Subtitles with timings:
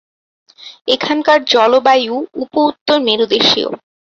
[0.87, 3.69] এখানকার জলবায়ু উপ-উত্তর মেরুদেশীয়।